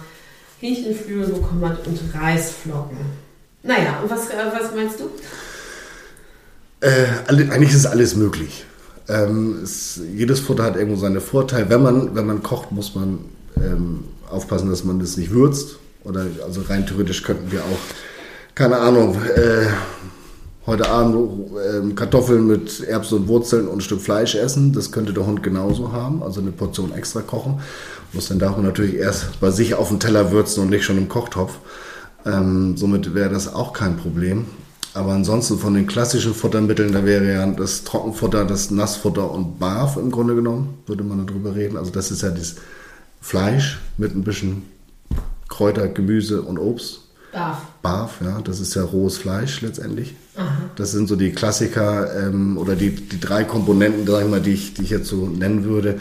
[0.61, 2.99] Hähnchenflügel bekommen hat und Reisflocken.
[3.63, 5.11] Naja, und was, äh, was meinst du?
[6.81, 8.65] Äh, eigentlich ist alles möglich.
[9.09, 11.71] Ähm, es, jedes Futter hat irgendwo seine Vorteile.
[11.71, 13.21] Wenn man, wenn man kocht, muss man
[13.57, 15.79] ähm, aufpassen, dass man das nicht würzt.
[16.05, 17.79] Oder also rein theoretisch könnten wir auch,
[18.55, 19.67] keine Ahnung, äh,
[20.67, 24.73] heute Abend äh, Kartoffeln mit Erbsen und Wurzeln und ein Stück Fleisch essen.
[24.73, 27.61] Das könnte der Hund genauso haben, also eine Portion extra kochen.
[28.13, 30.99] Muss dann darf man natürlich erst bei sich auf dem Teller würzen und nicht schon
[30.99, 31.59] im Kochtopf.
[32.25, 34.47] Ähm, somit wäre das auch kein Problem.
[34.97, 39.99] Aber ansonsten von den klassischen Futtermitteln, da wäre ja das Trockenfutter, das Nassfutter und Barf
[39.99, 41.77] im Grunde genommen, würde man darüber reden.
[41.77, 42.55] Also das ist ja das
[43.21, 44.63] Fleisch mit ein bisschen
[45.51, 47.01] Kräuter, Gemüse und Obst.
[47.31, 47.59] Barf.
[47.83, 50.15] Barf, ja, das ist ja rohes Fleisch letztendlich.
[50.35, 50.71] Aha.
[50.77, 54.55] Das sind so die Klassiker ähm, oder die, die drei Komponenten, sag ich mal, die
[54.55, 56.01] ich, die ich jetzt so nennen würde.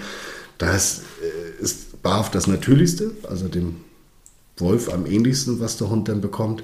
[0.58, 3.76] Da ist, äh, ist Barf das Natürlichste, also dem
[4.56, 6.64] Wolf am ähnlichsten, was der Hund dann bekommt.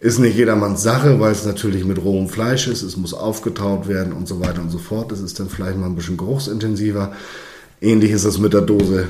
[0.00, 2.82] Ist nicht jedermanns Sache, weil es natürlich mit rohem Fleisch ist.
[2.82, 5.10] Es muss aufgetaut werden und so weiter und so fort.
[5.10, 7.12] Das ist dann vielleicht mal ein bisschen geruchsintensiver.
[7.80, 9.08] Ähnlich ist es mit der Dose,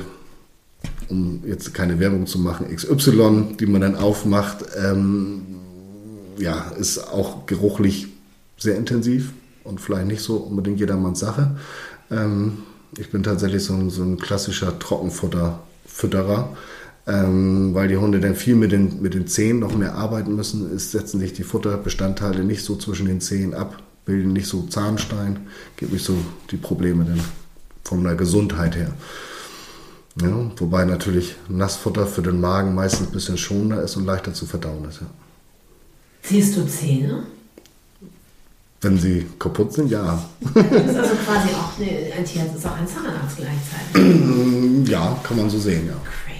[1.09, 4.65] um jetzt keine Werbung zu machen, XY, die man dann aufmacht.
[4.83, 5.41] Ähm,
[6.39, 8.07] ja, ist auch geruchlich
[8.57, 9.31] sehr intensiv
[9.63, 11.55] und vielleicht nicht so unbedingt jedermanns Sache.
[12.09, 12.59] Ähm,
[12.97, 16.49] ich bin tatsächlich so ein, so ein klassischer Trockenfutter-Fütterer.
[17.09, 20.71] Ähm, weil die Hunde dann viel mit den, mit den Zähnen noch mehr arbeiten müssen,
[20.71, 25.47] ist, setzen sich die Futterbestandteile nicht so zwischen den Zähnen ab, bilden nicht so Zahnstein,
[25.75, 26.15] gibt nicht so
[26.51, 27.19] die Probleme dann
[27.83, 28.93] von der Gesundheit her.
[30.21, 34.45] Ja, wobei natürlich Nassfutter für den Magen meistens ein bisschen schonender ist und leichter zu
[34.45, 35.01] verdauen ist.
[35.01, 35.07] Ja.
[36.21, 37.23] Siehst du Zähne?
[38.81, 40.23] Wenn sie kaputt sind, ja.
[40.41, 44.85] Du bist also quasi auch eine, ein Tierarzt, ist auch ein Zahnarzt gleichzeitig.
[44.89, 45.93] Ja, kann man so sehen, ja.
[46.25, 46.38] Crazy.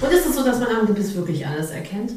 [0.00, 2.12] Und ist es so, dass man am Gebiss wirklich alles erkennt?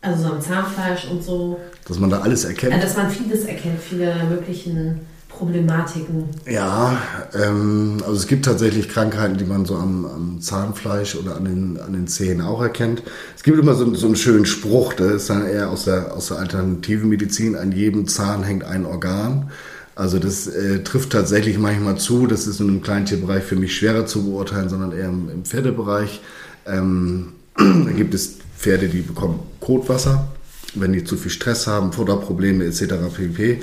[0.00, 1.60] Also so am Zahnfleisch und so?
[1.86, 2.72] Dass man da alles erkennt?
[2.72, 6.24] Ja, dass man vieles erkennt, viele möglichen Problematiken.
[6.48, 7.00] Ja,
[7.34, 11.80] ähm, also es gibt tatsächlich Krankheiten, die man so am, am, Zahnfleisch oder an den,
[11.80, 13.02] an den Zähnen auch erkennt.
[13.36, 16.28] Es gibt immer so, so einen schönen Spruch, der ist dann eher aus der, aus
[16.28, 19.50] der alternativen Medizin, an jedem Zahn hängt ein Organ.
[19.94, 22.26] Also das äh, trifft tatsächlich manchmal zu.
[22.26, 26.20] Das ist in einem Kleintierbereich für mich schwerer zu beurteilen, sondern eher im, im Pferdebereich.
[26.66, 30.28] Ähm, da gibt es Pferde, die bekommen Kotwasser,
[30.74, 32.94] wenn die zu viel Stress haben, Futterprobleme etc.
[33.14, 33.60] pp.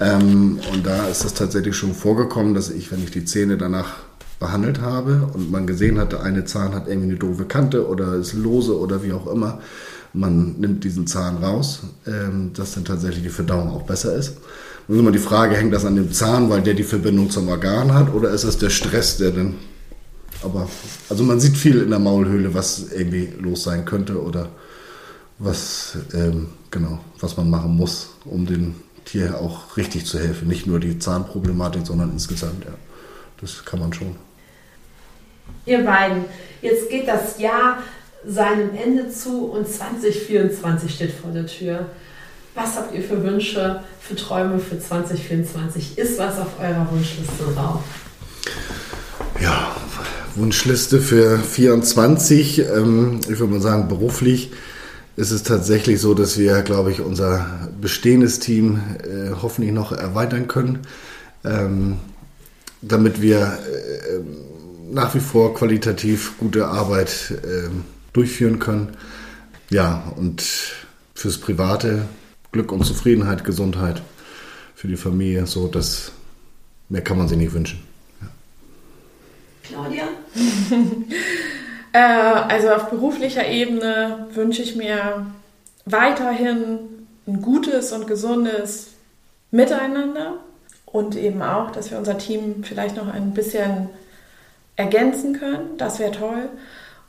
[0.00, 3.96] Ähm, und da ist es tatsächlich schon vorgekommen, dass ich, wenn ich die Zähne danach
[4.40, 8.32] behandelt habe und man gesehen hatte, eine Zahn hat irgendwie eine doofe Kante oder ist
[8.32, 9.60] lose oder wie auch immer,
[10.12, 14.36] man nimmt diesen Zahn raus, ähm, dass dann tatsächlich die Verdauung auch besser ist.
[14.88, 17.94] Und immer die Frage, hängt das an dem Zahn, weil der die Verbindung zum Organ
[17.94, 19.54] hat oder ist es der Stress, der dann
[20.44, 20.68] aber
[21.08, 24.48] also man sieht viel in der Maulhöhle, was irgendwie los sein könnte oder
[25.38, 28.74] was ähm, genau, was man machen muss, um dem
[29.04, 30.48] Tier auch richtig zu helfen.
[30.48, 32.72] Nicht nur die Zahnproblematik, sondern insgesamt, ja.
[33.40, 34.14] Das kann man schon.
[35.66, 36.24] Ihr beiden,
[36.60, 37.78] jetzt geht das Jahr
[38.24, 41.86] seinem Ende zu und 2024 steht vor der Tür.
[42.54, 45.98] Was habt ihr für Wünsche, für Träume für 2024?
[45.98, 47.82] Ist was auf eurer Wunschliste drauf?
[49.40, 49.74] Ja,
[50.34, 52.60] Wunschliste für 24.
[52.60, 54.50] Ähm, ich würde mal sagen, beruflich
[55.16, 60.48] ist es tatsächlich so, dass wir, glaube ich, unser bestehendes Team äh, hoffentlich noch erweitern
[60.48, 60.80] können,
[61.44, 61.98] ähm,
[62.80, 64.20] damit wir äh,
[64.90, 67.68] nach wie vor qualitativ gute Arbeit äh,
[68.12, 68.96] durchführen können.
[69.70, 70.42] Ja, und
[71.14, 72.06] fürs Private
[72.52, 74.02] Glück und Zufriedenheit, Gesundheit
[74.74, 76.12] für die Familie, so dass
[76.88, 77.91] mehr kann man sich nicht wünschen.
[79.72, 80.04] Claudia?
[81.94, 85.26] Äh, also auf beruflicher Ebene wünsche ich mir
[85.84, 88.92] weiterhin ein gutes und gesundes
[89.50, 90.38] Miteinander
[90.86, 93.90] und eben auch, dass wir unser Team vielleicht noch ein bisschen
[94.76, 95.76] ergänzen können.
[95.76, 96.48] Das wäre toll.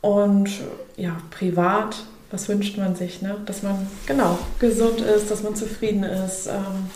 [0.01, 0.49] Und
[0.97, 3.21] ja, privat, was wünscht man sich?
[3.21, 3.37] Ne?
[3.45, 6.47] Dass man genau gesund ist, dass man zufrieden ist.
[6.47, 6.89] Ähm,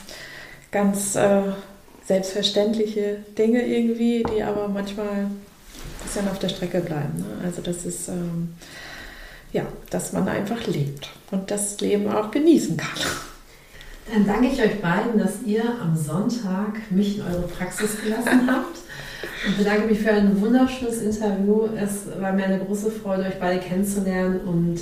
[0.72, 1.44] ganz äh,
[2.06, 5.30] selbstverständliche Dinge irgendwie, die aber manchmal
[6.08, 7.20] bisschen auf der Strecke bleiben.
[7.20, 7.26] Ne?
[7.44, 8.50] Also das ist, ähm,
[9.52, 13.00] ja, dass man einfach lebt und das Leben auch genießen kann.
[14.12, 18.78] Dann danke ich euch beiden, dass ihr am Sonntag mich in eure Praxis gelassen habt.
[19.46, 21.68] Und bedanke mich für ein wunderschönes Interview.
[21.76, 24.40] Es war mir eine große Freude, euch beide kennenzulernen.
[24.42, 24.80] Und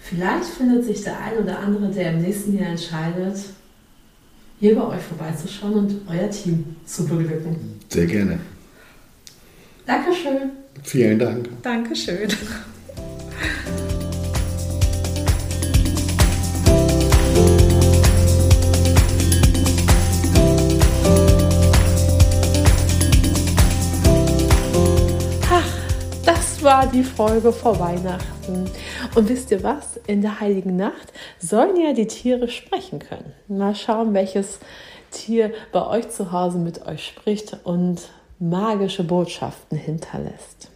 [0.00, 3.36] vielleicht findet sich der ein oder andere, der im nächsten Jahr entscheidet,
[4.58, 7.78] hier bei euch vorbeizuschauen und euer Team zu beglücken.
[7.88, 8.38] Sehr gerne.
[9.84, 10.61] Dankeschön.
[10.82, 11.48] Vielen Dank.
[11.62, 12.28] Dankeschön.
[26.62, 28.70] Das war die Folge vor Weihnachten.
[29.16, 29.98] Und wisst ihr was?
[30.06, 33.32] In der Heiligen Nacht sollen ja die Tiere sprechen können.
[33.48, 34.60] Mal schauen, welches
[35.10, 38.02] Tier bei euch zu Hause mit euch spricht und
[38.42, 40.70] magische Botschaften hinterlässt.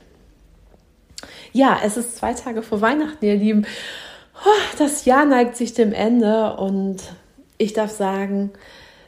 [1.52, 3.66] Ja, es ist zwei Tage vor Weihnachten, ihr Lieben.
[4.79, 6.98] Das Jahr neigt sich dem Ende und
[7.59, 8.50] ich darf sagen,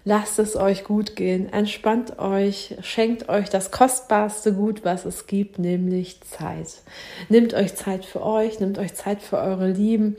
[0.05, 5.59] lasst es euch gut gehen, entspannt euch, schenkt euch das kostbarste Gut, was es gibt,
[5.59, 6.81] nämlich Zeit.
[7.29, 10.17] Nehmt euch Zeit für euch, nehmt euch Zeit für eure Lieben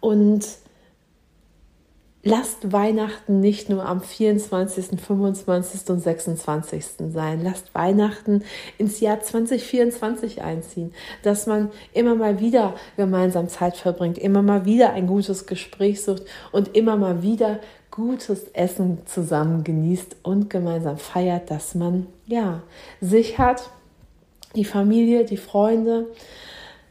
[0.00, 0.44] und
[2.26, 5.88] lasst Weihnachten nicht nur am 24., 25.
[5.90, 6.84] und 26.
[7.12, 7.40] sein.
[7.42, 8.42] Lasst Weihnachten
[8.78, 14.92] ins Jahr 2024 einziehen, dass man immer mal wieder gemeinsam Zeit verbringt, immer mal wieder
[14.92, 17.60] ein gutes Gespräch sucht und immer mal wieder
[17.92, 22.62] gutes Essen zusammen genießt und gemeinsam feiert, dass man ja
[23.00, 23.70] sich hat,
[24.56, 26.06] die Familie, die Freunde,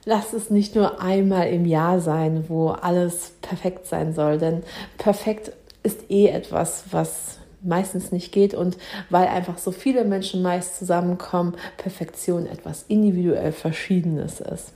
[0.06, 4.64] Lass es nicht nur einmal im Jahr sein, wo alles perfekt sein soll, denn
[4.98, 8.54] perfekt ist eh etwas, was meistens nicht geht.
[8.54, 8.78] Und
[9.10, 14.74] weil einfach so viele Menschen meist zusammenkommen, Perfektion etwas individuell Verschiedenes ist.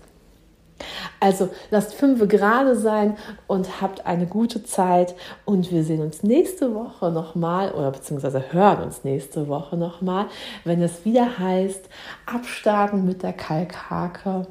[1.19, 5.15] Also lasst fünf gerade sein und habt eine gute Zeit.
[5.45, 10.27] Und wir sehen uns nächste Woche nochmal oder beziehungsweise hören uns nächste Woche nochmal,
[10.63, 11.87] wenn es wieder heißt,
[12.25, 14.47] abstarten mit der Kalkhake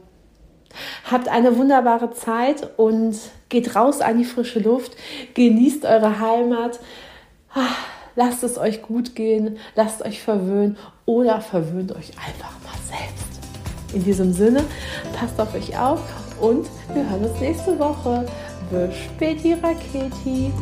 [1.10, 3.16] Habt eine wunderbare Zeit und
[3.48, 4.92] geht raus an die frische Luft,
[5.34, 6.80] genießt eure Heimat,
[7.54, 7.66] ah,
[8.16, 13.94] lasst es euch gut gehen, lasst euch verwöhnen oder verwöhnt euch einfach mal selbst.
[13.94, 14.64] In diesem Sinne,
[15.18, 16.00] passt auf euch auf
[16.40, 18.26] und wir hören uns nächste Woche.
[18.92, 20.52] Späti Raketi.